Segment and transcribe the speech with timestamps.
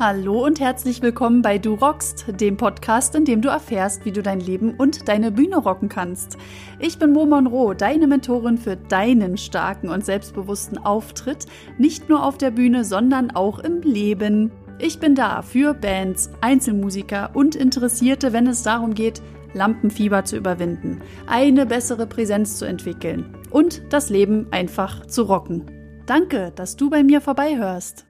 [0.00, 4.22] Hallo und herzlich willkommen bei Du Rockst, dem Podcast, in dem du erfährst, wie du
[4.22, 6.38] dein Leben und deine Bühne rocken kannst.
[6.78, 11.46] Ich bin Mo Monroe, deine Mentorin für deinen starken und selbstbewussten Auftritt,
[11.78, 14.52] nicht nur auf der Bühne, sondern auch im Leben.
[14.78, 19.20] Ich bin da für Bands, Einzelmusiker und Interessierte, wenn es darum geht,
[19.52, 25.66] Lampenfieber zu überwinden, eine bessere Präsenz zu entwickeln und das Leben einfach zu rocken.
[26.06, 28.07] Danke, dass du bei mir vorbeihörst.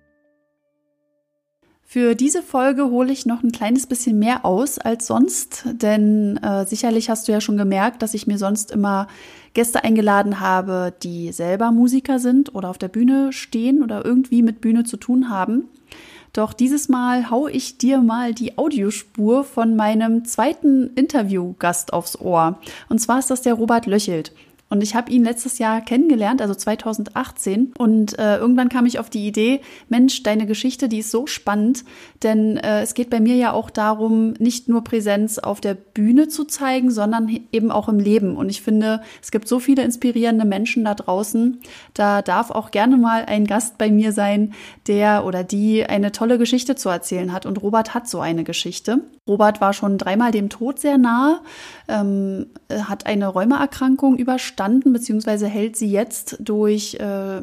[1.91, 6.67] Für diese Folge hole ich noch ein kleines bisschen mehr aus als sonst, denn äh,
[6.67, 9.08] sicherlich hast du ja schon gemerkt, dass ich mir sonst immer
[9.54, 14.61] Gäste eingeladen habe, die selber Musiker sind oder auf der Bühne stehen oder irgendwie mit
[14.61, 15.64] Bühne zu tun haben.
[16.35, 22.59] Doch dieses Mal hau ich dir mal die Audiospur von meinem zweiten Interviewgast aufs Ohr.
[22.90, 24.32] Und zwar ist das der Robert Löchelt.
[24.71, 27.72] Und ich habe ihn letztes Jahr kennengelernt, also 2018.
[27.79, 31.85] Und äh, irgendwann kam ich auf die Idee, Mensch, deine Geschichte, die ist so spannend.
[32.22, 36.29] Denn äh, es geht bei mir ja auch darum, nicht nur Präsenz auf der Bühne
[36.29, 38.37] zu zeigen, sondern eben auch im Leben.
[38.37, 41.61] Und ich finde, es gibt so viele inspirierende Menschen da draußen.
[41.95, 44.53] Da darf auch gerne mal ein Gast bei mir sein,
[44.87, 47.47] der oder die eine tolle Geschichte zu erzählen hat.
[47.47, 49.01] Und Robert hat so eine Geschichte.
[49.27, 51.41] Robert war schon dreimal dem Tod sehr nahe,
[51.89, 54.58] ähm, hat eine Rheumaerkrankung überstanden,
[54.92, 57.42] beziehungsweise hält sie jetzt durch äh,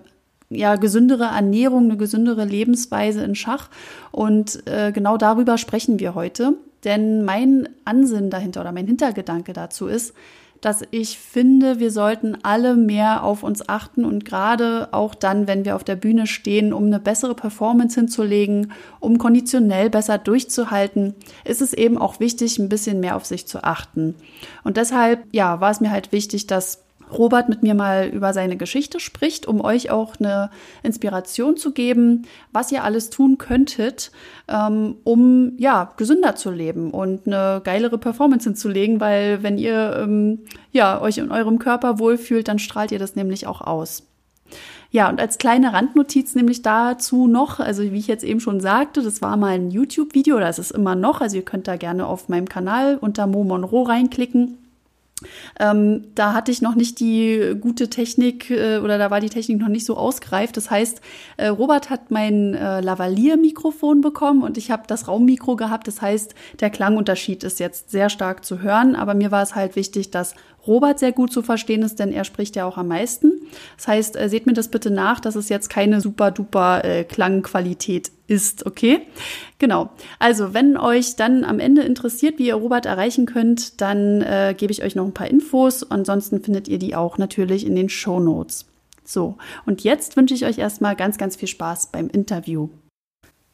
[0.50, 3.70] ja, gesündere Ernährung, eine gesündere Lebensweise in Schach.
[4.12, 6.54] Und äh, genau darüber sprechen wir heute.
[6.84, 10.14] Denn mein Ansinnen dahinter oder mein Hintergedanke dazu ist,
[10.62, 15.66] dass ich finde, wir sollten alle mehr auf uns achten und gerade auch dann, wenn
[15.66, 21.62] wir auf der Bühne stehen, um eine bessere Performance hinzulegen, um konditionell besser durchzuhalten, ist
[21.62, 24.16] es eben auch wichtig, ein bisschen mehr auf sich zu achten.
[24.64, 28.58] Und deshalb, ja, war es mir halt wichtig, dass Robert mit mir mal über seine
[28.58, 30.50] Geschichte spricht, um euch auch eine
[30.84, 34.12] Inspiration zu geben, was ihr alles tun könntet,
[34.48, 40.40] ähm, um ja gesünder zu leben und eine geilere Performance hinzulegen, weil wenn ihr ähm,
[40.72, 44.04] ja euch in eurem Körper wohlfühlt, dann strahlt ihr das nämlich auch aus.
[44.92, 49.02] Ja, und als kleine Randnotiz nämlich dazu noch, also wie ich jetzt eben schon sagte,
[49.02, 52.30] das war mal ein YouTube-Video, das ist immer noch, also ihr könnt da gerne auf
[52.30, 54.58] meinem Kanal unter Mo Monroe reinklicken
[55.60, 59.60] ähm, da hatte ich noch nicht die gute Technik äh, oder da war die Technik
[59.60, 60.58] noch nicht so ausgereift.
[60.58, 61.00] Das heißt,
[61.38, 65.88] äh, Robert hat mein äh, Lavalier-Mikrofon bekommen und ich habe das Raummikro gehabt.
[65.88, 69.78] Das heißt, der Klangunterschied ist jetzt sehr stark zu hören, aber mir war es halt
[69.78, 70.36] wichtig, dass
[70.68, 73.35] Robert sehr gut zu verstehen ist, denn er spricht ja auch am meisten.
[73.78, 77.04] Das heißt, äh, seht mir das bitte nach, dass es jetzt keine super duper äh,
[77.04, 79.02] Klangqualität ist, okay?
[79.60, 79.90] Genau.
[80.20, 84.72] Also, wenn euch dann am Ende interessiert, wie ihr Robert erreichen könnt, dann äh, gebe
[84.72, 85.90] ich euch noch ein paar Infos.
[85.90, 88.66] Ansonsten findet ihr die auch natürlich in den Show Notes.
[89.04, 92.70] So, und jetzt wünsche ich euch erstmal ganz, ganz viel Spaß beim Interview.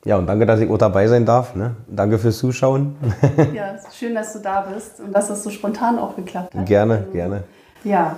[0.06, 1.56] Ja, und danke, dass ich auch dabei sein darf.
[1.56, 1.76] Ne?
[1.88, 2.96] Danke fürs Zuschauen.
[3.54, 6.66] ja, schön, dass du da bist und dass das so spontan auch geklappt hat.
[6.66, 7.44] Gerne, also, gerne.
[7.84, 8.18] Ja,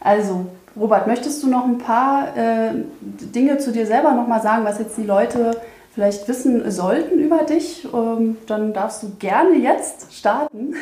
[0.00, 0.46] also
[0.78, 4.96] Robert, möchtest du noch ein paar äh, Dinge zu dir selber nochmal sagen, was jetzt
[4.96, 5.56] die Leute
[5.94, 7.86] vielleicht wissen sollten über dich?
[7.92, 10.74] Ähm, dann darfst du gerne jetzt starten.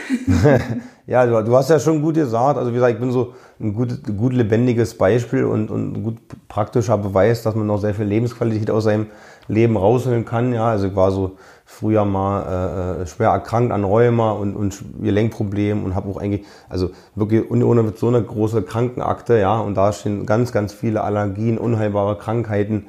[1.07, 2.59] ja, du, du, hast ja schon gut gesagt.
[2.59, 6.17] Also wie gesagt, ich bin so ein gut, gut lebendiges Beispiel und, und ein gut
[6.49, 9.07] praktischer Beweis, dass man noch sehr viel Lebensqualität aus seinem
[9.49, 10.53] Leben rausholen kann.
[10.53, 14.83] Ja, also ich war so früher mal äh, äh schwer erkrankt an Rheuma und, und
[15.03, 19.93] Gelenkproblemen und habe auch eigentlich, also wirklich ohne so eine große Krankenakte, ja, und da
[19.93, 22.87] stehen ganz, ganz viele Allergien, unheilbare Krankheiten.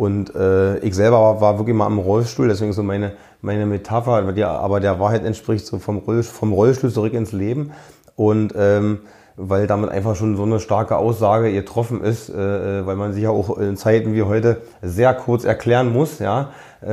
[0.00, 3.12] Und äh, ich selber war, war, wirklich mal im Rollstuhl, deswegen so meine,
[3.42, 7.72] meine Metapher, die aber der Wahrheit entspricht, so vom, Roll, vom Rollstuhl zurück ins Leben.
[8.16, 9.00] Und ähm,
[9.36, 13.24] weil damit einfach schon so eine starke Aussage getroffen ist, äh, äh, weil man sich
[13.24, 16.48] ja auch in Zeiten wie heute sehr kurz erklären muss, ja,
[16.82, 16.86] äh,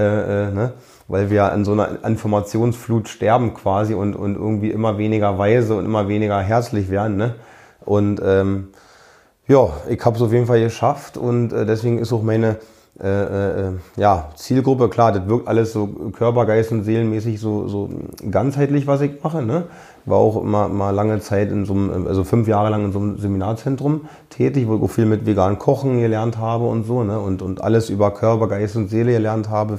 [0.48, 0.74] äh, ne?
[1.08, 5.86] weil wir an so einer Informationsflut sterben quasi und, und irgendwie immer weniger weise und
[5.86, 7.16] immer weniger herzlich werden.
[7.16, 7.36] Ne?
[7.86, 8.68] Und ähm,
[9.48, 12.58] ja, ich habe es auf jeden Fall geschafft und äh, deswegen ist auch meine
[13.00, 15.88] äh, äh, ja, Zielgruppe, klar, das wirkt alles so
[16.18, 17.90] Körper, Geist und Seelenmäßig so, so
[18.32, 19.44] ganzheitlich, was ich mache.
[19.44, 19.66] Ne?
[20.06, 23.00] War auch immer mal lange Zeit in so einem, also fünf Jahre lang in so
[23.00, 27.20] einem Seminarzentrum tätig, wo ich viel mit vegan Kochen gelernt habe und so, ne?
[27.20, 29.78] Und, und alles über Körper, Geist und Seele gelernt habe.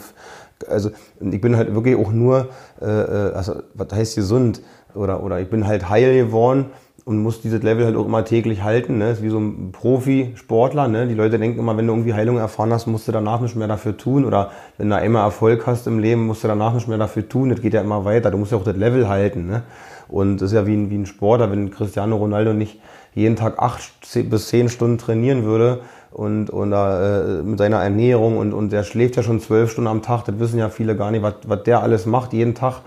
[0.69, 0.91] Also
[1.21, 2.49] ich bin halt wirklich auch nur,
[2.81, 4.61] äh, äh also was heißt gesund?
[4.95, 6.67] Oder, oder ich bin halt heil geworden
[7.09, 8.99] und muss dieses Level halt auch immer täglich halten.
[8.99, 9.13] Ne?
[9.13, 10.89] Ist wie so ein Profisportler.
[10.89, 11.07] Ne?
[11.07, 13.67] Die Leute denken immer, wenn du irgendwie Heilung erfahren hast, musst du danach nicht mehr
[13.67, 14.27] dafür tun.
[14.27, 17.49] Oder wenn du einmal Erfolg hast im Leben, musst du danach nicht mehr dafür tun.
[17.49, 18.31] Das geht ja immer weiter.
[18.31, 19.47] Du musst ja auch das Level halten.
[19.47, 19.63] Ne?
[20.07, 22.79] Und das ist ja wie ein, wie ein Sportler, wenn Cristiano Ronaldo nicht
[23.15, 23.81] jeden Tag acht
[24.29, 29.17] bis zehn Stunden trainieren würde, und, und äh, mit seiner Ernährung und, und der schläft
[29.17, 30.25] ja schon zwölf Stunden am Tag.
[30.25, 32.81] Das wissen ja viele gar nicht, was, was der alles macht jeden Tag.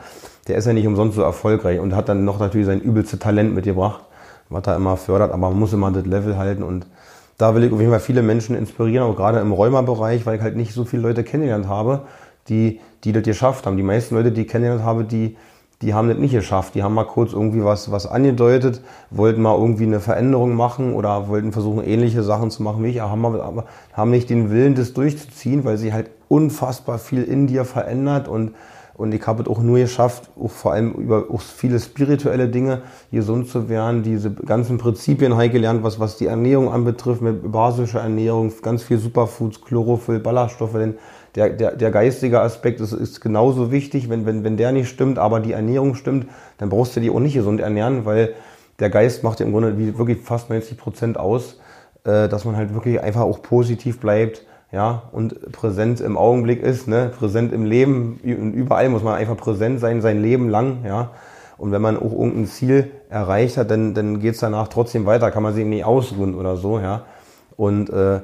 [0.48, 3.54] Der ist ja nicht umsonst so erfolgreich und hat dann noch natürlich sein übelste Talent
[3.54, 4.02] mitgebracht,
[4.52, 5.32] was er immer fördert.
[5.32, 6.86] Aber man muss immer das Level halten und
[7.38, 10.42] da will ich auf jeden Fall viele Menschen inspirieren, auch gerade im Rheuma-Bereich, weil ich
[10.44, 12.02] halt nicht so viele Leute kennengelernt habe,
[12.50, 13.78] die, die das geschafft haben.
[13.78, 15.38] Die meisten Leute, die ich kennengelernt habe, die,
[15.82, 16.76] die haben das nicht geschafft.
[16.76, 21.28] Die haben mal kurz irgendwie was, was angedeutet, wollten mal irgendwie eine Veränderung machen oder
[21.30, 25.66] wollten versuchen, ähnliche Sachen zu machen wie ich, aber haben nicht den Willen, das durchzuziehen,
[25.66, 28.54] weil sie halt unfassbar viel in dir verändert und
[29.02, 32.84] und ich habe es auch nur geschafft, auch vor allem über auch viele spirituelle Dinge
[33.12, 38.02] gesund zu werden, diese ganzen Prinzipien halt gelernt, was, was die Ernährung anbetrifft, mit basischer
[38.02, 40.94] Ernährung, ganz viel Superfoods, Chlorophyll, Ballaststoffe, denn
[41.34, 44.08] der, der, der geistige Aspekt ist, ist genauso wichtig.
[44.08, 46.28] Wenn, wenn, wenn der nicht stimmt, aber die Ernährung stimmt,
[46.60, 48.36] dann brauchst du dich auch nicht gesund ernähren, weil
[48.80, 51.60] der Geist macht ja im Grunde wirklich fast 90 Prozent aus,
[52.04, 56.88] äh, dass man halt wirklich einfach auch positiv bleibt, ja, und präsent im Augenblick ist,
[56.88, 61.12] ne, präsent im Leben, überall muss man einfach präsent sein, sein Leben lang, ja.
[61.58, 65.44] Und wenn man auch irgendein Ziel erreicht hat, dann, dann geht's danach trotzdem weiter, kann
[65.44, 67.04] man sich nicht ausruhen oder so, ja.
[67.56, 68.22] Und äh,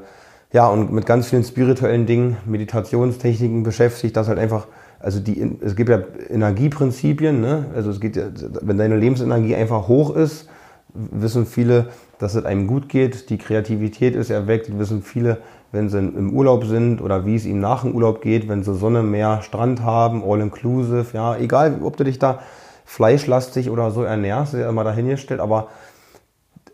[0.54, 4.68] ja, und mit ganz vielen spirituellen Dingen, Meditationstechniken beschäftigt, das halt einfach,
[5.00, 6.00] also die, es gibt ja
[6.30, 7.66] Energieprinzipien, ne?
[7.76, 8.28] also es geht ja,
[8.62, 10.48] wenn deine Lebensenergie einfach hoch ist,
[10.94, 15.38] wissen viele, dass es einem gut geht, die Kreativität ist erweckt, wissen viele,
[15.72, 18.74] wenn sie im Urlaub sind oder wie es ihnen nach dem Urlaub geht, wenn sie
[18.74, 22.40] Sonne, Meer, Strand haben, all inclusive, ja, egal, ob du dich da
[22.86, 25.68] fleischlastig oder so ernährst, ist ja immer dahingestellt, aber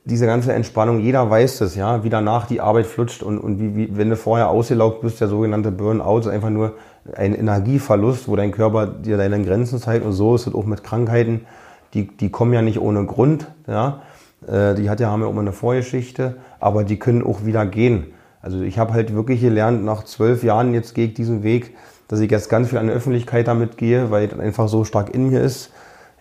[0.05, 3.75] diese ganze Entspannung, jeder weiß das, ja, wie danach die Arbeit flutscht und, und wie,
[3.75, 6.73] wie, wenn du vorher ausgelaugt bist, der sogenannte Burnout ist einfach nur
[7.15, 10.83] ein Energieverlust, wo dein Körper dir deine Grenzen zeigt und so ist es auch mit
[10.83, 11.45] Krankheiten,
[11.93, 14.01] die, die kommen ja nicht ohne Grund, ja,
[14.47, 18.07] die hat ja, haben ja immer eine Vorgeschichte, aber die können auch wieder gehen.
[18.41, 21.75] Also ich habe halt wirklich gelernt, nach zwölf Jahren jetzt gehe ich diesen Weg,
[22.07, 25.13] dass ich jetzt ganz viel an die Öffentlichkeit damit gehe, weil es einfach so stark
[25.13, 25.71] in mir ist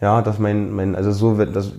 [0.02, 1.74] ja, dass mein, mein also so, dass,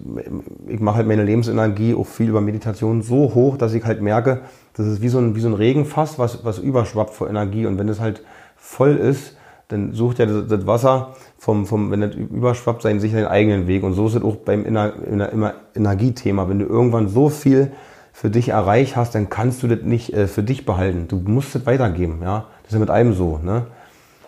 [0.66, 4.40] ich mache halt meine Lebensenergie auch viel über Meditation so hoch, dass ich halt merke,
[4.76, 7.66] das ist wie so ein, wie so ein Regenfass, was, was überschwappt vor Energie.
[7.66, 8.24] Und wenn es halt
[8.56, 9.36] voll ist,
[9.74, 13.68] dann sucht ja das, das Wasser vom, vom, wenn das überschwappt, seinen, sich seinen eigenen
[13.68, 13.84] Weg.
[13.84, 16.48] Und so ist es auch beim Ener, Ener, Energiethema.
[16.48, 17.72] Wenn du irgendwann so viel
[18.14, 21.08] für dich erreicht hast, dann kannst du das nicht äh, für dich behalten.
[21.08, 22.20] Du musst es weitergeben.
[22.22, 22.46] Ja?
[22.62, 23.40] Das ist ja mit allem so.
[23.44, 23.66] Ne?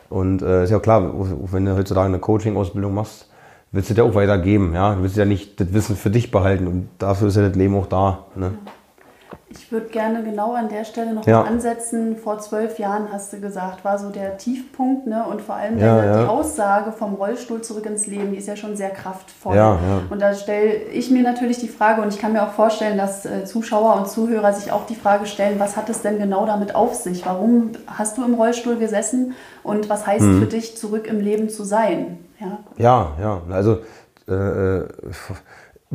[0.09, 1.13] Und äh, ist ja klar,
[1.51, 3.29] wenn du heutzutage eine Coaching-Ausbildung machst,
[3.71, 4.73] willst du dir auch weitergeben.
[4.73, 4.95] Ja?
[4.95, 7.75] Du willst ja nicht das Wissen für dich behalten und dafür ist ja das Leben
[7.75, 8.25] auch da.
[8.35, 8.53] Ne?
[9.49, 11.41] Ich würde gerne genau an der Stelle noch ja.
[11.43, 12.17] ansetzen.
[12.17, 15.25] Vor zwölf Jahren hast du gesagt, war so der Tiefpunkt, ne?
[15.25, 16.21] Und vor allem ja, ja.
[16.21, 19.55] die Aussage vom Rollstuhl zurück ins Leben, die ist ja schon sehr kraftvoll.
[20.09, 23.25] Und da stelle ich mir natürlich die Frage, und ich kann mir auch vorstellen, dass
[23.25, 26.75] äh, Zuschauer und Zuhörer sich auch die Frage stellen, was hat es denn genau damit
[26.75, 27.25] auf sich?
[27.25, 30.41] Warum hast du im Rollstuhl gesessen und was heißt mhm.
[30.41, 32.17] für dich, zurück im Leben zu sein?
[32.39, 33.11] Ja, ja.
[33.19, 33.41] ja.
[33.51, 33.79] Also
[34.27, 34.87] äh, äh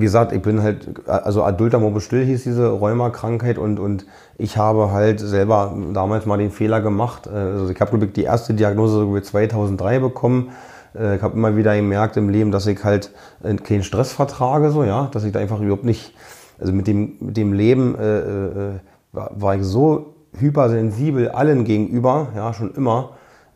[0.01, 4.07] wie gesagt, ich bin halt, also adulter Morbus Still hieß diese Rheumakrankheit und, und
[4.39, 7.29] ich habe halt selber damals mal den Fehler gemacht.
[7.29, 10.51] Also ich habe die erste Diagnose 2003 bekommen.
[10.95, 13.13] Äh, ich habe immer wieder gemerkt im Leben, dass ich halt
[13.43, 16.15] äh, keinen Stress vertrage, so ja, dass ich da einfach überhaupt nicht,
[16.59, 18.73] also mit dem, mit dem Leben äh, äh,
[19.13, 23.11] war, war ich so hypersensibel allen gegenüber, ja, schon immer.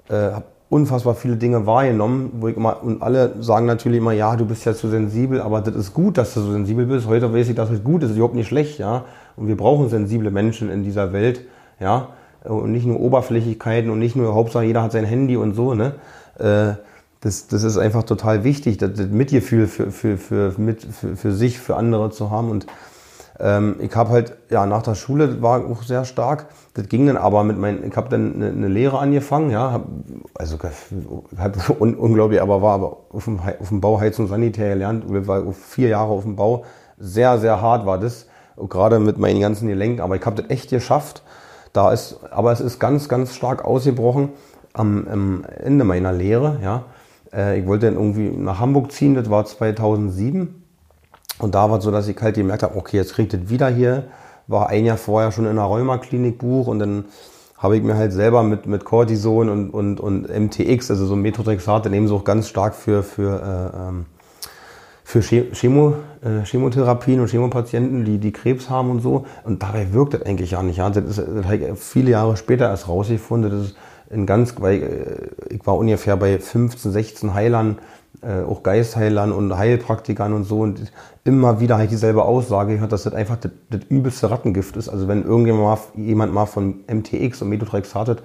[0.09, 4.35] Äh, habe unfassbar viele Dinge wahrgenommen, wo ich immer, und alle sagen natürlich immer, ja,
[4.37, 7.07] du bist ja zu sensibel, aber das ist gut, dass du so sensibel bist.
[7.07, 9.05] Heute weiß ich, dass es gut ist, ist überhaupt nicht schlecht, ja.
[9.37, 11.43] Und wir brauchen sensible Menschen in dieser Welt,
[11.81, 12.09] ja.
[12.45, 15.95] Und nicht nur Oberflächlichkeiten und nicht nur Hauptsache jeder hat sein Handy und so, ne.
[16.39, 16.75] Äh,
[17.21, 21.33] das, das ist einfach total wichtig, das, das Mitgefühl für, für, für, mit, für, für
[21.33, 22.67] sich, für andere zu haben und
[23.41, 26.47] ähm, ich habe halt, ja, nach der Schule war auch sehr stark.
[26.75, 29.87] Das ging dann aber mit meinen, ich habe dann eine, eine, Lehre angefangen, ja, hab,
[30.35, 30.57] also
[31.37, 35.53] hab un, unglaublich, aber war aber auf dem, auf dem Bau Heizung Sanitär gelernt, war
[35.53, 36.65] vier Jahre auf dem Bau.
[36.97, 38.27] Sehr, sehr hart war das,
[38.57, 41.23] gerade mit meinen ganzen Gelenken, aber ich habe das echt geschafft.
[41.73, 44.29] Da ist, aber es ist ganz, ganz stark ausgebrochen
[44.75, 46.85] am, am Ende meiner Lehre, ja.
[47.33, 50.64] Äh, ich wollte dann irgendwie nach Hamburg ziehen, das war 2007
[51.39, 53.69] und da war es so, dass ich halt gemerkt habe, okay, jetzt kriegt das wieder
[53.69, 54.05] hier.
[54.47, 57.07] War ein Jahr vorher schon in der Rheumaklinik Buch und dann
[57.57, 61.87] habe ich mir halt selber mit, mit Cortison und, und, und MTX, also so Methotrexat,
[61.87, 64.07] dann eben so ganz stark für, für, äh, ähm,
[65.03, 69.25] für Chemo, äh, Chemotherapien und Chemopatienten, die, die Krebs haben und so.
[69.45, 70.77] Und dabei wirkt das eigentlich ja nicht.
[70.77, 70.91] Ja.
[70.91, 73.51] Das, ist, das habe ich viele Jahre später erst rausgefunden.
[73.51, 73.77] Das ist
[74.11, 77.79] ein ganz, weil äh, ich war ungefähr bei 15, 16 Heilern
[78.23, 80.93] äh, auch Geistheilern und Heilpraktikern und so und
[81.25, 84.89] immer wieder halt dieselbe Aussage gehört, dass das einfach das, das übelste Rattengift ist.
[84.89, 88.23] Also wenn irgendjemand mal, jemand mal von MTX und Methotrexat hat,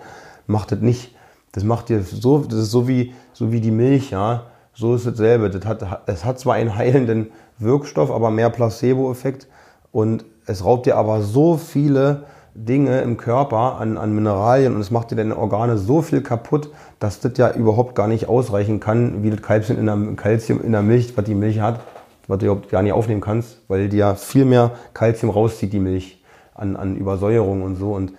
[0.47, 1.15] macht das nicht.
[1.51, 4.43] Das macht dir so, das ist so wie, so wie die Milch, ja.
[4.73, 5.49] So ist dasselbe.
[5.49, 9.47] Das hat, es hat zwar einen heilenden Wirkstoff, aber mehr Placebo-Effekt
[9.91, 14.91] und es raubt dir aber so viele Dinge im Körper an, an Mineralien und es
[14.91, 19.23] macht dir deine Organe so viel kaputt, dass das ja überhaupt gar nicht ausreichen kann,
[19.23, 21.79] wie das Kalzium in der, Calcium in der Milch, was die Milch hat,
[22.27, 25.79] was du überhaupt gar nicht aufnehmen kannst, weil die ja viel mehr Kalzium rauszieht, die
[25.79, 27.93] Milch, an, an Übersäuerung und so.
[27.93, 28.13] Und,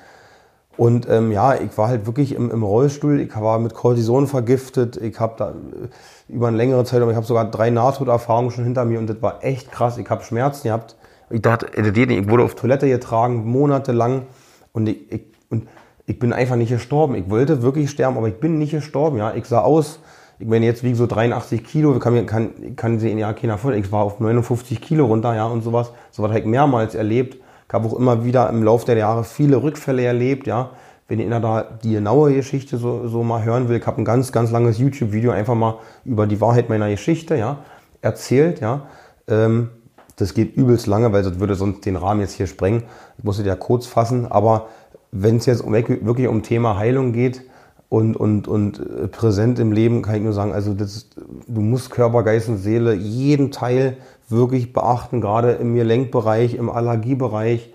[0.76, 4.96] und ähm, ja, ich war halt wirklich im, im Rollstuhl, ich war mit Cortison vergiftet,
[4.96, 8.84] ich habe da äh, über eine längere Zeit, ich habe sogar drei Nahtoderfahrungen schon hinter
[8.84, 9.98] mir und das war echt krass.
[9.98, 10.96] Ich habe Schmerzen gehabt.
[11.30, 14.26] Ich dachte, ich wurde auf Toilette getragen, monatelang
[14.72, 15.68] und ich, ich, und
[16.06, 17.14] ich bin einfach nicht gestorben.
[17.14, 19.18] Ich wollte wirklich sterben, aber ich bin nicht gestorben.
[19.18, 20.00] Ja, ich sah aus,
[20.40, 23.72] ich meine, jetzt wiege so 83 Kilo, kann, kann, kann sie in ja keiner vor.
[23.74, 25.92] Ich war auf 59 Kilo runter, ja, und sowas.
[26.10, 27.36] Sowas habe ich mehrmals erlebt.
[27.68, 30.70] Ich habe auch immer wieder im Laufe der Jahre viele Rückfälle erlebt, ja.
[31.06, 34.32] Wenn ihr da die genaue Geschichte so, so mal hören will, ich habe ein ganz,
[34.32, 37.58] ganz langes YouTube-Video einfach mal über die Wahrheit meiner Geschichte, ja,
[38.00, 38.86] erzählt, ja.
[39.28, 39.70] Ähm,
[40.16, 42.84] das geht übelst lange, weil das würde sonst den Rahmen jetzt hier sprengen.
[43.18, 44.68] Ich muss es ja kurz fassen, aber
[45.12, 47.42] wenn es jetzt wirklich um Thema Heilung geht
[47.88, 51.08] und, und, und äh, präsent im Leben, kann ich nur sagen, also das,
[51.46, 53.96] du musst Körper, Geist und Seele jeden Teil
[54.28, 57.72] wirklich beachten, gerade im Gelenkbereich, im Allergiebereich.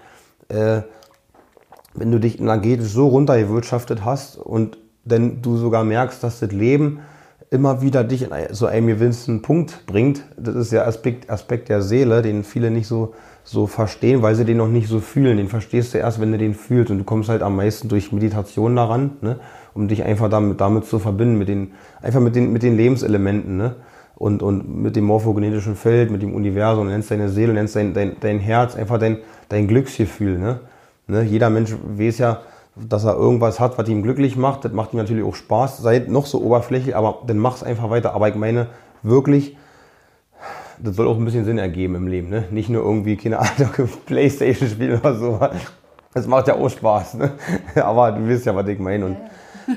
[0.48, 0.82] Äh,
[1.94, 7.00] wenn du dich energetisch so runtergewirtschaftet hast und denn du sogar merkst, dass das Leben
[7.52, 11.82] immer wieder dich in so einen gewissen Punkt bringt, das ist der Aspekt, Aspekt der
[11.82, 13.14] Seele, den viele nicht so
[13.46, 15.38] so verstehen, weil sie den noch nicht so fühlen.
[15.38, 16.92] Den verstehst du erst, wenn du den fühlst.
[16.92, 19.40] Und du kommst halt am meisten durch Meditation daran, ne?
[19.76, 21.72] um dich einfach damit, damit zu verbinden, mit den,
[22.02, 23.56] einfach mit den, mit den Lebenselementen.
[23.56, 23.76] Ne?
[24.16, 27.94] Und, und mit dem morphogenetischen Feld, mit dem Universum, du nennst deine Seele, nennst dein,
[27.94, 30.40] dein, dein Herz, einfach dein, dein Glücksgefühl.
[30.40, 30.62] Ne?
[31.06, 31.22] Ne?
[31.22, 32.42] Jeder Mensch weiß ja,
[32.76, 34.66] dass er irgendwas hat, was ihm glücklich macht.
[34.66, 35.78] Das macht ihm natürlich auch Spaß.
[35.78, 38.14] Seid noch so oberflächlich, aber dann mach's einfach weiter.
[38.14, 38.68] Aber ich meine
[39.02, 39.58] wirklich,
[40.80, 42.30] das soll auch ein bisschen Sinn ergeben im Leben.
[42.30, 42.46] Ne?
[42.52, 43.70] Nicht nur irgendwie, keine Ahnung,
[44.06, 45.40] Playstation spielen oder so.
[46.14, 47.16] Das macht ja auch Spaß.
[47.16, 47.32] Ne?
[47.76, 49.06] Aber du wisst ja, was ich meine.
[49.06, 49.18] Und,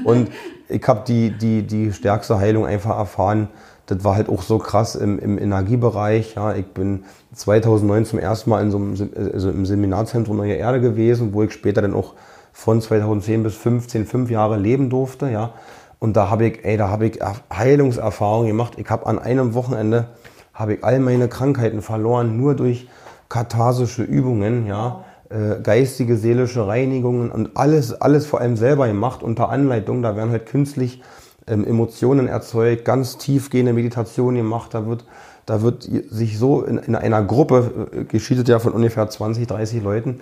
[0.04, 0.30] und
[0.68, 3.48] ich habe die, die, die stärkste Heilung einfach erfahren.
[3.86, 6.34] Das war halt auch so krass im, im Energiebereich.
[6.34, 6.54] Ja.
[6.54, 11.32] Ich bin 2009 zum ersten Mal in so einem, also im Seminarzentrum Neue Erde gewesen,
[11.32, 12.14] wo ich später dann auch
[12.58, 15.30] von 2010 bis 15 fünf Jahre leben durfte.
[15.30, 15.52] Ja.
[16.00, 17.20] Und da habe ich, ey, da habe ich
[17.54, 18.72] Heilungserfahrungen gemacht.
[18.78, 20.08] Ich habe an einem Wochenende
[20.54, 22.88] habe ich all meine Krankheiten verloren, nur durch
[23.28, 29.50] katharsische Übungen, ja, äh, geistige, seelische Reinigungen und alles, alles vor allem selber gemacht unter
[29.50, 30.02] Anleitung.
[30.02, 31.00] Da werden halt künstlich
[31.46, 34.74] ähm, Emotionen erzeugt, ganz tiefgehende Meditationen gemacht.
[34.74, 35.04] Da wird,
[35.46, 39.80] da wird sich so in, in einer Gruppe, äh, geschieht ja von ungefähr 20, 30
[39.80, 40.18] Leuten,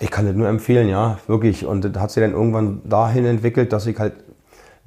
[0.00, 1.66] ich kann das nur empfehlen, ja, wirklich.
[1.66, 4.14] Und das hat sich dann irgendwann dahin entwickelt, dass ich halt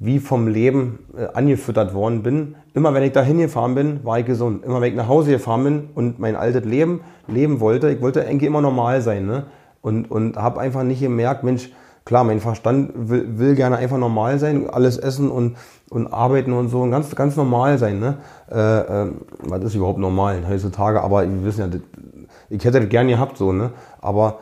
[0.00, 2.56] wie vom Leben äh, angefüttert worden bin.
[2.74, 4.64] Immer wenn ich da hingefahren bin, war ich gesund.
[4.64, 8.26] Immer wenn ich nach Hause gefahren bin und mein altes Leben leben wollte, ich wollte
[8.26, 9.24] eigentlich immer normal sein.
[9.24, 9.44] Ne?
[9.82, 11.70] Und, und habe einfach nicht gemerkt, Mensch,
[12.04, 15.56] klar, mein Verstand will, will, gerne einfach normal sein, alles essen und,
[15.90, 18.00] und arbeiten und so und ganz, ganz normal sein.
[18.00, 18.18] Ne?
[18.50, 19.12] Äh, äh,
[19.44, 21.00] was ist überhaupt normal heutzutage?
[21.02, 21.80] Aber wir wissen ja, das,
[22.50, 23.70] ich hätte das gerne gehabt so, ne?
[24.00, 24.40] Aber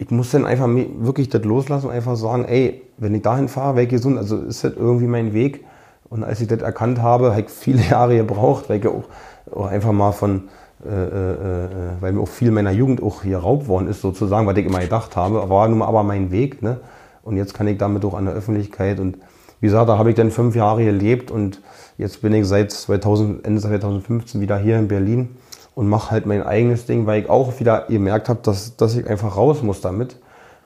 [0.00, 3.76] ich muss dann einfach wirklich das loslassen und einfach sagen, ey, wenn ich dahin fahre,
[3.76, 4.16] wäre ich gesund.
[4.16, 5.66] Also ist das irgendwie mein Weg.
[6.08, 9.04] Und als ich das erkannt habe, habe ich viele Jahre gebraucht, weil ich auch,
[9.54, 10.48] auch einfach mal von,
[10.86, 11.68] äh, äh, äh,
[12.00, 14.80] weil mir auch viel meiner Jugend auch hier raubt worden ist, sozusagen, was ich immer
[14.80, 16.62] gedacht habe, war nun aber mein Weg.
[16.62, 16.80] Ne?
[17.22, 19.18] Und jetzt kann ich damit auch an der Öffentlichkeit und
[19.60, 21.60] wie gesagt, da habe ich dann fünf Jahre gelebt und
[21.98, 25.36] jetzt bin ich seit 2000, Ende 2015 wieder hier in Berlin
[25.80, 29.08] und mache halt mein eigenes Ding, weil ich auch wieder gemerkt habe, dass, dass ich
[29.08, 30.16] einfach raus muss damit.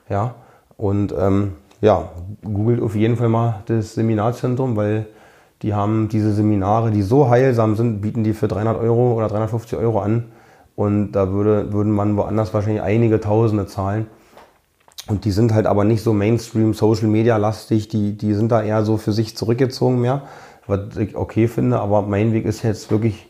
[0.09, 0.35] Ja,
[0.75, 2.09] und ähm, ja,
[2.43, 5.05] googelt auf jeden Fall mal das Seminarzentrum, weil
[5.61, 9.79] die haben diese Seminare, die so heilsam sind, bieten die für 300 Euro oder 350
[9.79, 10.25] Euro an.
[10.75, 14.07] Und da würde, würden man woanders wahrscheinlich einige Tausende zahlen.
[15.07, 18.61] Und die sind halt aber nicht so Mainstream, Social Media lastig, die, die sind da
[18.61, 20.23] eher so für sich zurückgezogen mehr,
[20.67, 21.79] was ich okay finde.
[21.79, 23.27] Aber mein Weg ist jetzt wirklich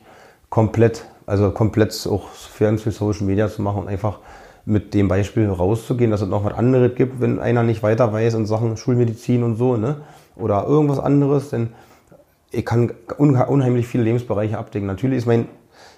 [0.49, 4.19] komplett also komplett auch fern für Social Media zu machen und einfach
[4.65, 8.33] mit dem Beispiel rauszugehen, dass es noch was anderes gibt, wenn einer nicht weiter weiß
[8.33, 9.97] in Sachen Schulmedizin und so, ne?
[10.35, 11.69] Oder irgendwas anderes, denn
[12.51, 14.87] ich kann unheimlich viele Lebensbereiche abdecken.
[14.87, 15.47] Natürlich ist mein,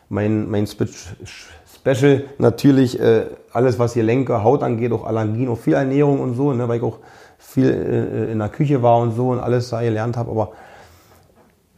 [0.10, 6.19] mein, mein Special natürlich äh, alles, was Gelenke, Haut angeht, auch Allergien, auch viel Ernährung
[6.19, 6.67] und so, ne?
[6.67, 7.00] weil ich auch
[7.38, 10.31] viel äh, in der Küche war und so und alles da gelernt habe.
[10.31, 10.51] Aber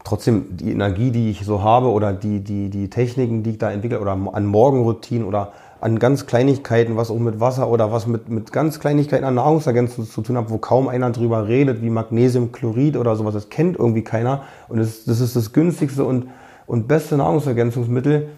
[0.10, 3.72] trotzdem die Energie, die ich so habe oder die, die, die Techniken, die ich da
[3.72, 8.28] entwickle oder an Morgenroutinen oder an ganz Kleinigkeiten, was auch mit Wasser oder was mit,
[8.28, 12.98] mit ganz Kleinigkeiten an Nahrungsergänzungen zu tun hat, wo kaum einer drüber redet, wie Magnesiumchlorid
[12.98, 13.34] oder sowas.
[13.34, 14.44] Das kennt irgendwie keiner.
[14.68, 16.28] Und das, das ist das günstigste und,
[16.68, 18.30] und beste Nahrungsergänzungsmittel.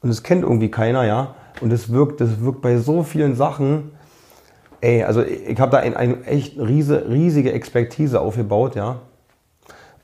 [0.00, 1.34] Und das kennt irgendwie keiner, ja.
[1.60, 3.92] Und das wirkt, das wirkt bei so vielen Sachen.
[4.80, 9.00] Ey, also ich habe da eine ein echt riese, riesige Expertise aufgebaut, ja.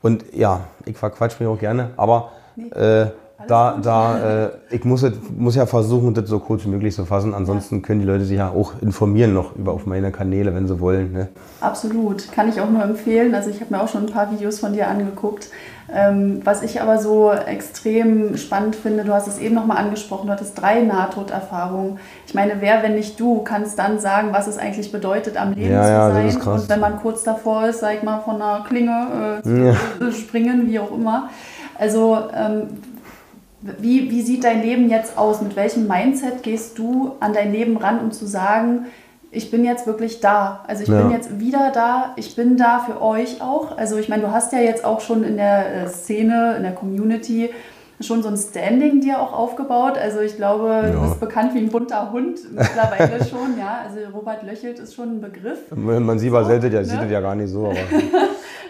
[0.04, 2.68] Und ja, ich verquatsch mich auch gerne, aber nee.
[2.68, 3.10] äh,
[3.46, 5.04] da, da, äh, ich muss,
[5.36, 7.34] muss ja versuchen, das so kurz wie möglich zu fassen.
[7.34, 10.80] Ansonsten können die Leute sich ja auch informieren noch über auf meine Kanäle, wenn sie
[10.80, 11.12] wollen.
[11.12, 11.28] Ne?
[11.60, 13.34] Absolut, kann ich auch nur empfehlen.
[13.34, 15.48] Also ich habe mir auch schon ein paar Videos von dir angeguckt.
[15.92, 20.32] Ähm, was ich aber so extrem spannend finde, du hast es eben nochmal angesprochen, du
[20.32, 21.98] hattest drei Nahtoderfahrungen.
[22.26, 25.72] Ich meine, wer, wenn nicht du, kannst dann sagen, was es eigentlich bedeutet, am Leben
[25.72, 26.40] ja, zu sein.
[26.42, 29.50] Ja, und wenn man kurz davor ist, sag ich mal, von einer Klinge äh, zu
[29.50, 30.12] ja.
[30.12, 31.28] springen, wie auch immer.
[31.78, 32.68] Also ähm,
[33.78, 35.40] wie, wie sieht dein Leben jetzt aus?
[35.40, 38.86] Mit welchem Mindset gehst du an dein Leben ran, um zu sagen,
[39.30, 40.64] ich bin jetzt wirklich da.
[40.68, 41.00] Also ich ja.
[41.00, 42.12] bin jetzt wieder da.
[42.16, 43.76] Ich bin da für euch auch.
[43.76, 46.72] Also ich meine, du hast ja jetzt auch schon in der äh, Szene, in der
[46.72, 47.50] Community
[48.06, 49.98] schon so ein Standing dir auch aufgebaut.
[49.98, 50.90] Also ich glaube, ja.
[50.90, 53.80] du bist bekannt wie ein bunter Hund mittlerweile schon, ja.
[53.84, 55.58] Also Robert Löchelt ist schon ein Begriff.
[55.74, 56.84] Man sieht, so, ja, ne?
[56.84, 57.66] sieht das ja gar nicht so.
[57.66, 57.76] Aber,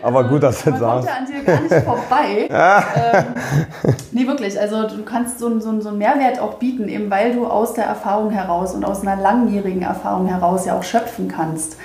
[0.21, 1.07] aber gut, dass du das sagst.
[1.09, 2.49] Man kommt ja an dir gar nicht vorbei.
[3.15, 4.59] ähm, nee, wirklich.
[4.59, 7.85] Also du kannst so, so, so einen Mehrwert auch bieten, eben weil du aus der
[7.85, 11.77] Erfahrung heraus und aus einer langjährigen Erfahrung heraus ja auch schöpfen kannst.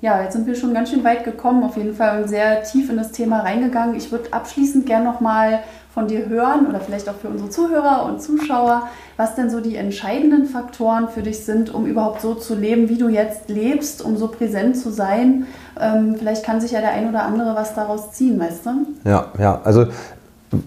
[0.00, 2.98] Ja, jetzt sind wir schon ganz schön weit gekommen, auf jeden Fall sehr tief in
[2.98, 3.94] das Thema reingegangen.
[3.94, 5.60] Ich würde abschließend gerne nochmal
[5.94, 9.76] von dir hören oder vielleicht auch für unsere Zuhörer und Zuschauer, was denn so die
[9.76, 14.16] entscheidenden Faktoren für dich sind, um überhaupt so zu leben, wie du jetzt lebst, um
[14.16, 15.46] so präsent zu sein.
[15.80, 18.70] Ähm, vielleicht kann sich ja der ein oder andere was daraus ziehen, weißt du?
[19.08, 19.86] Ja, ja, also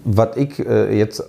[0.04, 1.22] was ich äh, jetzt,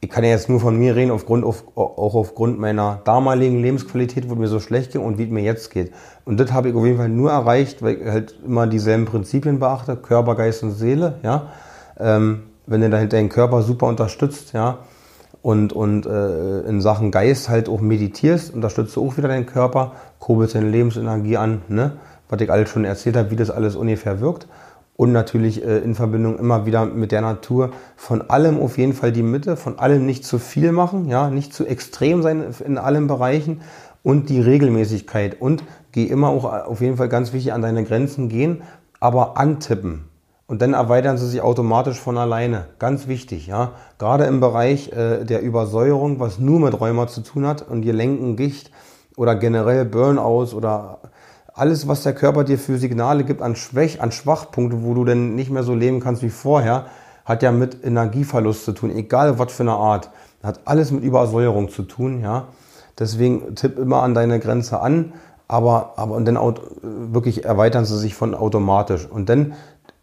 [0.00, 4.28] ich kann ja jetzt nur von mir reden, aufgrund, auf, auch aufgrund meiner damaligen Lebensqualität,
[4.28, 5.92] wo mir so schlecht ging und wie es mir jetzt geht.
[6.24, 9.60] Und das habe ich auf jeden Fall nur erreicht, weil ich halt immer dieselben Prinzipien
[9.60, 11.52] beachte, Körper, Geist und Seele, ja.
[12.00, 14.78] Ähm, wenn du dahinter deinen Körper super unterstützt, ja,
[15.44, 19.92] und, und äh, in Sachen Geist halt auch meditierst, unterstützt du auch wieder deinen Körper,
[20.18, 21.98] kurbelst deine Lebensenergie an, ne?
[22.30, 24.48] was ich alles schon erzählt habe, wie das alles ungefähr wirkt.
[24.96, 27.72] Und natürlich äh, in Verbindung immer wieder mit der Natur.
[27.94, 31.52] Von allem auf jeden Fall die Mitte, von allem nicht zu viel machen, ja, nicht
[31.52, 33.60] zu extrem sein in allen Bereichen
[34.02, 35.42] und die Regelmäßigkeit.
[35.42, 35.62] Und
[35.92, 38.62] geh immer auch auf jeden Fall ganz wichtig an deine Grenzen gehen,
[38.98, 40.04] aber antippen.
[40.46, 42.66] Und dann erweitern sie sich automatisch von alleine.
[42.78, 43.72] Ganz wichtig, ja.
[43.98, 47.94] Gerade im Bereich äh, der Übersäuerung, was nur mit Rheuma zu tun hat und dir
[47.94, 48.70] lenken Gicht
[49.16, 50.98] oder generell Burnouts oder
[51.54, 55.34] alles, was der Körper dir für Signale gibt an Schwäch, an Schwachpunkte, wo du dann
[55.34, 56.86] nicht mehr so leben kannst wie vorher,
[57.24, 60.10] hat ja mit Energieverlust zu tun, egal was für eine Art.
[60.42, 62.48] Hat alles mit Übersäuerung zu tun, ja.
[62.98, 65.14] Deswegen tipp immer an deine Grenze an,
[65.48, 66.38] aber, aber und dann
[66.82, 69.06] wirklich erweitern sie sich von automatisch.
[69.06, 69.54] Und dann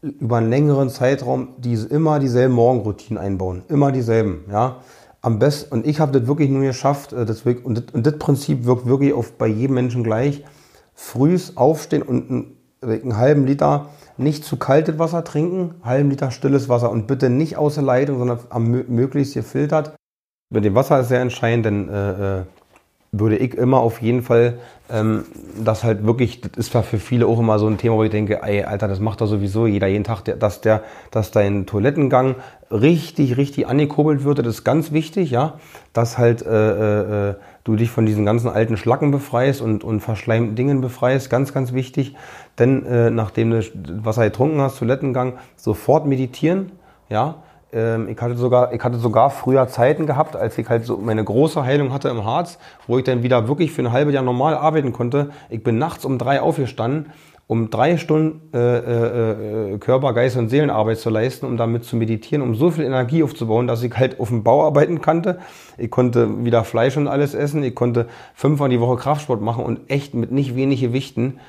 [0.01, 3.63] über einen längeren Zeitraum die, immer dieselben Morgenroutinen einbauen.
[3.67, 4.77] Immer dieselben, ja.
[5.23, 8.17] Am besten, und ich habe das wirklich nur geschafft, äh, das und, das, und das
[8.17, 10.43] Prinzip wirkt wirklich auf, bei jedem Menschen gleich.
[10.93, 16.69] Frühs aufstehen und einen, einen halben Liter nicht zu kaltes Wasser trinken, halben Liter stilles
[16.69, 19.95] Wasser und bitte nicht aus der Leitung, sondern am, möglichst gefiltert.
[20.49, 22.43] Mit dem Wasser ist sehr entscheidend, denn äh, äh
[23.13, 25.26] würde ich immer auf jeden Fall, ähm,
[25.62, 28.41] das halt wirklich, das ist für viele auch immer so ein Thema, wo ich denke,
[28.41, 32.36] ey, Alter, das macht doch sowieso jeder jeden Tag, dass der, dass dein Toilettengang
[32.71, 35.56] richtig, richtig angekurbelt wird, das ist ganz wichtig, ja,
[35.91, 40.56] dass halt äh, äh, du dich von diesen ganzen alten Schlacken befreist und, und verschleimten
[40.56, 42.15] Dingen befreist, ganz, ganz wichtig,
[42.60, 43.62] denn äh, nachdem du
[44.06, 46.71] Wasser getrunken hast, Toilettengang, sofort meditieren,
[47.10, 51.23] ja, ich, hatte sogar, ich hatte sogar früher Zeiten gehabt, als ich halt so meine
[51.23, 52.57] große Heilung hatte im Harz,
[52.88, 55.29] wo ich dann wieder wirklich für ein halbes Jahr normal arbeiten konnte.
[55.49, 57.12] Ich bin nachts um drei aufgestanden,
[57.51, 61.97] um drei Stunden äh, äh, äh, Körper, Geist und Seelenarbeit zu leisten, um damit zu
[61.97, 65.39] meditieren, um so viel Energie aufzubauen, dass ich halt auf dem Bau arbeiten konnte.
[65.77, 67.62] Ich konnte wieder Fleisch und alles essen.
[67.62, 71.39] Ich konnte fünfmal die Woche Kraftsport machen und echt mit nicht wenig Gewichten.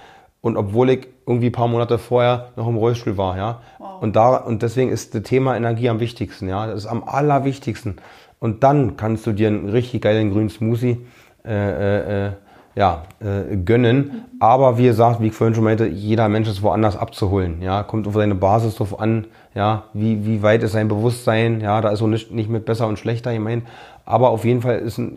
[0.43, 3.61] Und obwohl ich irgendwie ein paar Monate vorher noch im Rollstuhl war, ja.
[3.79, 4.03] Wow.
[4.03, 6.67] Und da, und deswegen ist das Thema Energie am wichtigsten, ja.
[6.67, 7.97] Das ist am allerwichtigsten.
[8.41, 11.07] Und dann kannst du dir einen richtig geilen grünen Smoothie,
[11.45, 12.33] äh, äh,
[12.75, 13.97] ja, äh, gönnen.
[13.97, 14.41] Mhm.
[14.41, 17.63] Aber wie gesagt, wie ich vorhin schon meinte, jeder Mensch ist woanders abzuholen.
[17.63, 19.27] Ja, kommt auf seine Basis drauf an.
[19.55, 21.61] Ja, wie, wie weit ist sein Bewusstsein?
[21.61, 23.65] Ja, da ist so nicht, nicht mit besser und schlechter gemeint.
[24.05, 25.13] Aber auf jeden Fall ist ein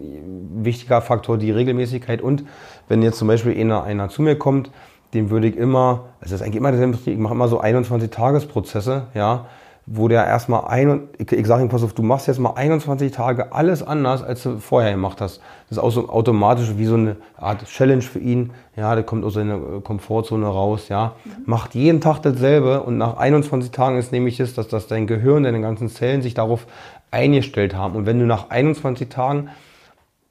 [0.64, 2.22] wichtiger Faktor die Regelmäßigkeit.
[2.22, 2.44] Und
[2.88, 4.70] wenn jetzt zum Beispiel einer, einer zu mir kommt,
[5.16, 9.08] dem würde ich immer, also das ist eigentlich immer derselbe, ich mache immer so 21-Tagesprozesse,
[9.14, 9.46] ja,
[9.88, 13.12] wo der erstmal ein, ich, ich sage ihm, pass auf, du machst jetzt mal 21
[13.12, 15.42] Tage alles anders, als du vorher gemacht hast.
[15.70, 18.52] Das ist auch so automatisch wie so eine Art Challenge für ihn.
[18.76, 21.14] Ja, der kommt aus seiner Komfortzone raus, ja.
[21.24, 21.32] Mhm.
[21.46, 25.44] Macht jeden Tag dasselbe und nach 21 Tagen ist nämlich das, dass, dass dein Gehirn,
[25.44, 26.66] deine ganzen Zellen sich darauf
[27.12, 27.96] eingestellt haben.
[27.96, 29.50] Und wenn du nach 21 Tagen,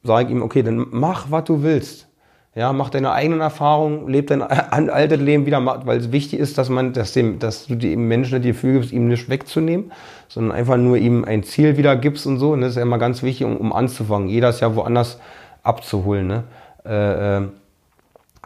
[0.03, 2.09] sage ich ihm, okay, dann mach, was du willst.
[2.57, 6.69] Ja, mach deine eigenen Erfahrungen, leb dein altes Leben wieder, weil es wichtig ist, dass
[6.69, 9.91] man, dass, dem, dass du dem Menschen das Gefühl gibst, ihm nicht wegzunehmen,
[10.29, 12.53] sondern einfach nur ihm ein Ziel wieder gibst und so.
[12.53, 14.29] Und das ist ja immer ganz wichtig, um, um anzufangen.
[14.29, 15.19] Jeder ist ja woanders
[15.65, 16.29] abzuholen.
[16.29, 16.45] Ne?
[16.85, 17.49] Äh, äh,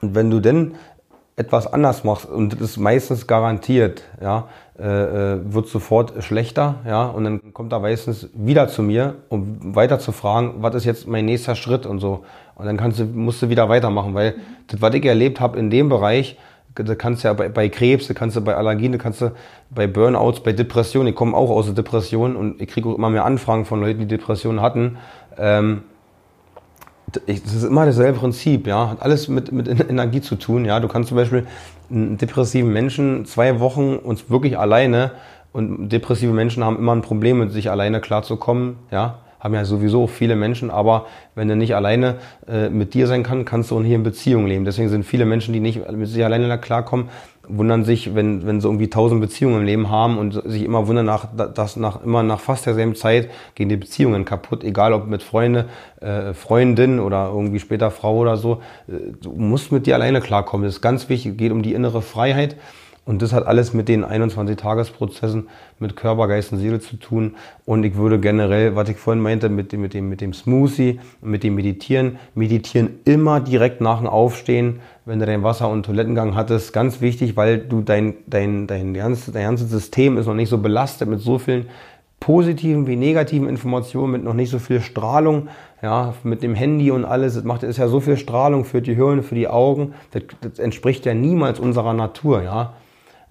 [0.00, 0.74] und wenn du denn
[1.36, 7.06] etwas anders machst und das ist meistens garantiert, ja, äh, äh, wird sofort schlechter, ja,
[7.06, 11.06] und dann kommt er meistens wieder zu mir, um weiter zu fragen, was ist jetzt
[11.06, 12.24] mein nächster Schritt und so.
[12.58, 14.40] Und dann kannst du, musst du wieder weitermachen, weil mhm.
[14.66, 16.36] das, was ich erlebt habe in dem Bereich,
[16.74, 19.32] da kannst du ja bei, bei Krebs, da kannst du bei Allergien, da kannst du
[19.70, 23.24] bei Burnouts, bei Depressionen, ich komme auch aus der Depression und ich kriege immer mehr
[23.24, 24.98] Anfragen von Leuten, die Depressionen hatten.
[25.36, 25.82] Ähm,
[27.26, 28.90] das ist immer dasselbe Prinzip, ja.
[28.90, 30.78] Hat alles mit, mit Energie zu tun, ja.
[30.78, 31.46] Du kannst zum Beispiel
[31.90, 35.12] einen depressiven Menschen zwei Wochen uns wirklich alleine
[35.52, 40.06] und depressive Menschen haben immer ein Problem mit sich alleine klarzukommen, ja haben ja sowieso
[40.06, 42.16] viele Menschen, aber wenn er nicht alleine
[42.48, 44.64] äh, mit dir sein kann, kannst du auch hier in Beziehung leben.
[44.64, 47.08] Deswegen sind viele Menschen, die nicht mit sich alleine klarkommen,
[47.48, 51.06] wundern sich, wenn, wenn sie irgendwie tausend Beziehungen im Leben haben und sich immer wundern,
[51.06, 55.22] nach, dass nach, immer nach fast derselben Zeit gehen die Beziehungen kaputt, egal ob mit
[55.22, 55.66] Freunde,
[56.00, 58.60] äh, Freundin oder irgendwie später Frau oder so.
[58.86, 60.64] Äh, du musst mit dir alleine klarkommen.
[60.64, 62.56] Das ist ganz wichtig, geht um die innere Freiheit.
[63.08, 67.36] Und das hat alles mit den 21-Tagesprozessen mit Körper, Geist und Seele zu tun.
[67.64, 71.00] Und ich würde generell, was ich vorhin meinte, mit dem, mit dem, mit dem Smoothie,
[71.22, 76.34] mit dem Meditieren, meditieren immer direkt nach dem Aufstehen, wenn du dein Wasser- und Toilettengang
[76.34, 76.74] hattest.
[76.74, 80.58] Ganz wichtig, weil du dein, dein, dein, ganzes, dein ganzes System ist noch nicht so
[80.58, 81.64] belastet mit so vielen
[82.20, 85.48] positiven wie negativen Informationen, mit noch nicht so viel Strahlung,
[85.80, 87.36] ja, mit dem Handy und alles.
[87.36, 89.94] Das macht, ist ja so viel Strahlung für die Hirn, für die Augen.
[90.10, 92.74] Das, das entspricht ja niemals unserer Natur, ja.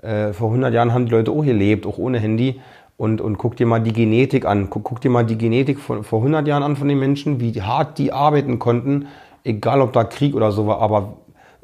[0.01, 2.59] Äh, vor 100 Jahren haben die Leute auch gelebt, auch ohne Handy.
[2.97, 4.69] Und, und guck dir mal die Genetik an.
[4.69, 7.61] Guck, guck dir mal die Genetik von, vor 100 Jahren an von den Menschen, wie
[7.61, 9.07] hart die arbeiten konnten,
[9.43, 10.81] egal ob da Krieg oder so war.
[10.81, 11.17] Aber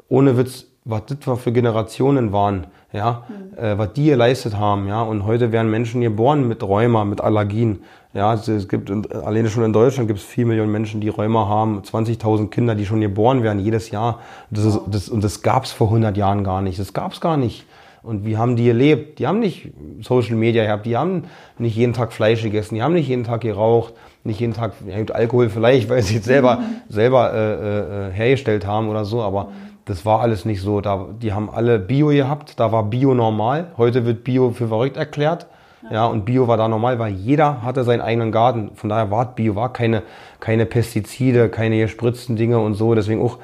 [0.08, 3.58] ohne Witz, was das für Generationen waren, ja, mhm.
[3.58, 5.02] äh, was die geleistet haben, ja.
[5.02, 7.80] Und heute werden Menschen geboren mit Rheuma, mit Allergien.
[8.12, 11.82] Ja, es gibt, alleine schon in Deutschland gibt es vier Millionen Menschen, die Rheuma haben,
[11.82, 14.20] 20.000 Kinder, die schon geboren werden jedes Jahr.
[14.50, 16.78] Das ist, das, und das gab es vor 100 Jahren gar nicht.
[16.78, 17.66] Das gab es gar nicht.
[18.04, 19.18] Und wie haben die gelebt?
[19.18, 21.24] Die haben nicht Social Media gehabt, die haben
[21.56, 24.96] nicht jeden Tag Fleisch gegessen, die haben nicht jeden Tag geraucht, nicht jeden Tag ja,
[25.14, 29.52] Alkohol vielleicht, weil sie es selber, selber äh, äh, hergestellt haben oder so, aber
[29.86, 30.82] das war alles nicht so.
[30.82, 33.68] Da, die haben alle Bio gehabt, da war Bio normal.
[33.78, 35.46] Heute wird Bio für verrückt erklärt.
[35.90, 38.70] Ja, und Bio war da normal, weil jeder hatte seinen eigenen Garten.
[38.74, 40.02] Von daher war Bio, war keine,
[40.40, 42.94] keine Pestizide, keine gespritzten Dinge und so.
[42.94, 43.38] Deswegen auch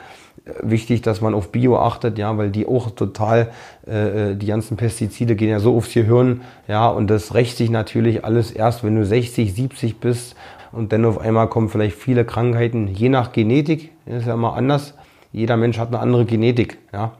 [0.62, 3.50] wichtig, dass man auf Bio achtet, ja, weil die auch total,
[3.86, 8.24] äh, die ganzen Pestizide gehen ja so aufs Gehirn, ja, und das rächt sich natürlich
[8.24, 10.36] alles erst, wenn du 60, 70 bist
[10.72, 14.94] und dann auf einmal kommen vielleicht viele Krankheiten, je nach Genetik, ist ja immer anders.
[15.32, 17.12] Jeder Mensch hat eine andere Genetik, ja.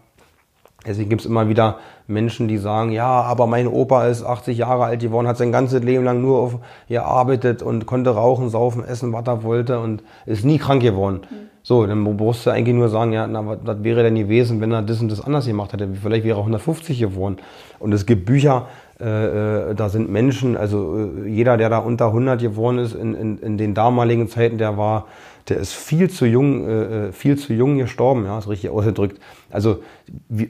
[0.87, 4.85] Deswegen gibt es immer wieder Menschen, die sagen, ja, aber mein Opa ist 80 Jahre
[4.85, 9.13] alt geworden, hat sein ganzes Leben lang nur auf, gearbeitet und konnte rauchen, saufen, essen,
[9.13, 11.21] was er wollte und ist nie krank geworden.
[11.31, 11.50] Mhm.
[11.71, 14.73] So, dann brauchst du eigentlich nur sagen, ja, na, was, was wäre denn gewesen, wenn
[14.73, 15.89] er das und das anders gemacht hätte?
[16.03, 17.37] Vielleicht wäre er 150 geworden.
[17.79, 18.67] Und es gibt Bücher,
[18.99, 23.15] äh, äh, da sind Menschen, also äh, jeder, der da unter 100 geworden ist, in,
[23.15, 25.07] in, in den damaligen Zeiten, der war,
[25.49, 29.21] der ist viel zu jung, äh, äh, viel zu jung gestorben, ja, ist richtig ausgedrückt.
[29.49, 29.79] Also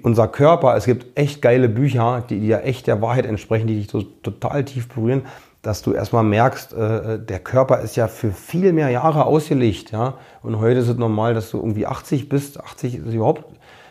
[0.00, 3.74] unser Körper, es gibt echt geile Bücher, die, die ja echt der Wahrheit entsprechen, die
[3.74, 5.24] dich so total tief berühren
[5.62, 10.14] dass du erstmal merkst, äh, der Körper ist ja für viel mehr Jahre ausgelegt, ja.
[10.42, 13.44] Und heute ist es normal, dass du irgendwie 80 bist, 80 ist überhaupt.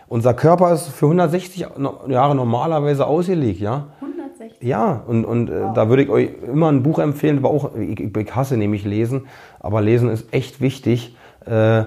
[0.08, 1.68] Unser Körper ist für 160
[2.08, 3.88] Jahre normalerweise ausgelegt, ja.
[4.02, 4.68] 160?
[4.68, 5.74] Ja, und, und äh, wow.
[5.76, 9.28] da würde ich euch immer ein Buch empfehlen, aber auch, ich, ich hasse nämlich lesen,
[9.60, 11.16] aber lesen ist echt wichtig.
[11.46, 11.84] Äh,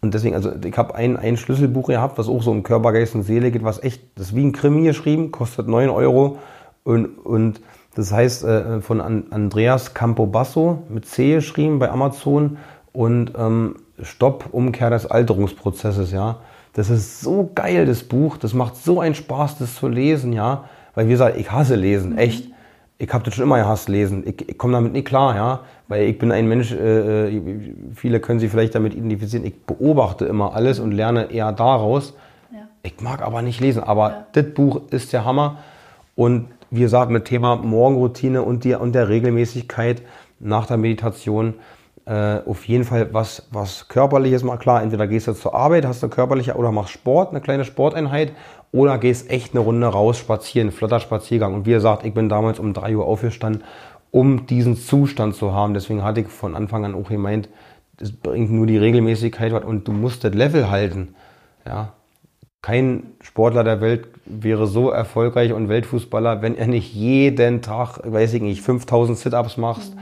[0.00, 3.14] und deswegen, also ich habe ein, ein Schlüsselbuch gehabt, was auch so um Körper, Geist
[3.14, 6.38] und Seele geht, was echt, das ist wie ein Krimi geschrieben, kostet 9 Euro
[6.84, 7.60] und, und
[7.98, 12.58] das heißt äh, von Andreas Campobasso mit C geschrieben bei Amazon
[12.92, 16.36] und ähm, Stopp, Umkehr des Alterungsprozesses, ja.
[16.74, 18.36] Das ist so geil, das Buch.
[18.36, 20.66] Das macht so einen Spaß, das zu lesen, ja.
[20.94, 22.18] Weil wie gesagt, ich hasse Lesen, mhm.
[22.18, 22.48] echt.
[22.98, 24.22] Ich habe das schon immer gehasst, lesen.
[24.24, 25.60] Ich, ich komme damit nicht klar, ja.
[25.88, 27.42] Weil ich bin ein Mensch, äh, äh,
[27.96, 29.44] viele können sich vielleicht damit identifizieren.
[29.44, 32.14] Ich beobachte immer alles und lerne eher daraus.
[32.52, 32.68] Ja.
[32.84, 33.82] Ich mag aber nicht lesen.
[33.82, 34.26] Aber ja.
[34.34, 35.58] das Buch ist der Hammer.
[36.14, 40.02] Und wie gesagt, mit Thema Morgenroutine und, die, und der Regelmäßigkeit
[40.40, 41.54] nach der Meditation
[42.08, 44.82] äh, auf jeden Fall was, was körperliches mal klar.
[44.82, 48.32] Entweder gehst du zur Arbeit, hast du körperliche oder machst Sport, eine kleine Sporteinheit
[48.72, 51.54] oder gehst echt eine Runde raus spazieren, flotter Spaziergang.
[51.54, 53.64] Und wie gesagt, ich bin damals um 3 Uhr aufgestanden,
[54.10, 55.74] um diesen Zustand zu haben.
[55.74, 57.48] Deswegen hatte ich von Anfang an auch gemeint,
[57.98, 61.14] das bringt nur die Regelmäßigkeit und du musst das Level halten.
[61.66, 61.92] Ja.
[62.60, 68.34] Kein Sportler der Welt wäre so erfolgreich und Weltfußballer, wenn er nicht jeden Tag, weiß
[68.34, 70.00] ich nicht, 5000 Sit-Ups macht, mhm.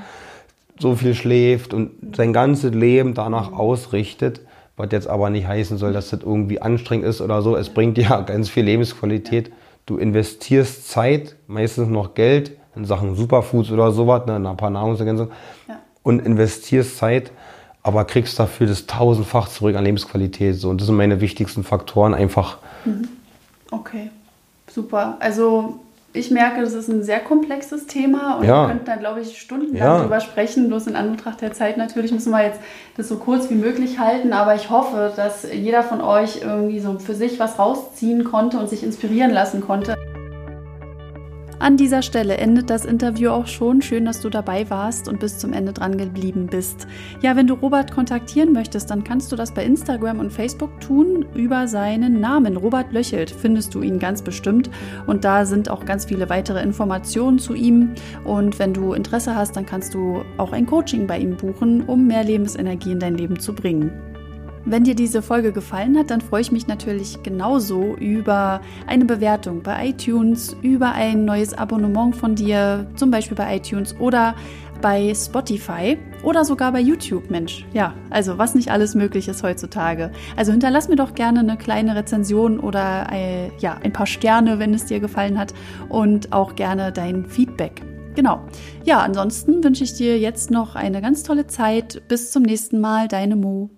[0.79, 3.57] so viel schläft und sein ganzes Leben danach mhm.
[3.57, 4.41] ausrichtet.
[4.79, 7.57] Was jetzt aber nicht heißen soll, dass das irgendwie anstrengend ist oder so.
[7.57, 9.51] Es bringt dir ganz viel Lebensqualität.
[9.87, 15.33] Du investierst Zeit, meistens noch Geld in Sachen Superfoods oder sowas, ne, ein paar Nahrungsergänzungen
[15.69, 15.79] ja.
[16.03, 17.31] und investierst Zeit
[17.87, 20.57] aber kriegst dafür das tausendfach zurück an Lebensqualität.
[20.57, 20.71] So.
[20.71, 22.59] Und das sind meine wichtigsten Faktoren einfach.
[22.85, 23.07] Mhm.
[23.71, 24.11] Okay,
[24.69, 25.17] super.
[25.21, 25.79] Also
[26.13, 28.63] ich merke, das ist ein sehr komplexes Thema und ja.
[28.63, 30.03] wir könnten da, glaube ich, stundenlang ja.
[30.03, 30.67] drüber sprechen.
[30.67, 32.59] Bloß in Anbetracht der Zeit natürlich müssen wir jetzt
[32.97, 34.33] das so kurz wie möglich halten.
[34.33, 38.69] Aber ich hoffe, dass jeder von euch irgendwie so für sich was rausziehen konnte und
[38.69, 39.95] sich inspirieren lassen konnte.
[41.59, 43.81] An dieser Stelle endet das Interview auch schon.
[43.81, 46.87] Schön, dass du dabei warst und bis zum Ende dran geblieben bist.
[47.23, 51.25] Ja, wenn du Robert kontaktieren möchtest, dann kannst du das bei Instagram und Facebook tun
[51.35, 52.59] über seinen Namen.
[52.59, 54.69] Robert Löchelt findest du ihn ganz bestimmt
[55.07, 57.95] und da sind auch ganz viele weitere Informationen zu ihm.
[58.25, 62.07] Und wenn du Interesse hast, dann kannst du auch ein Coaching bei ihm buchen, um
[62.07, 64.16] mehr Lebensenergie in dein Leben zu bringen.
[64.69, 69.63] Wenn dir diese Folge gefallen hat, dann freue ich mich natürlich genauso über eine Bewertung
[69.63, 74.35] bei iTunes, über ein neues Abonnement von dir, zum Beispiel bei iTunes oder
[74.83, 77.65] bei Spotify oder sogar bei YouTube, Mensch.
[77.75, 80.11] Ja, also was nicht alles möglich ist heutzutage.
[80.35, 84.59] Also hinterlass mir doch gerne eine kleine Rezension oder ein, äh, ja, ein paar Sterne,
[84.59, 85.55] wenn es dir gefallen hat
[85.89, 87.83] und auch gerne dein Feedback.
[88.17, 88.41] Genau.
[88.83, 92.03] Ja, ansonsten wünsche ich dir jetzt noch eine ganz tolle Zeit.
[92.09, 93.71] Bis zum nächsten Mal, deine Mo.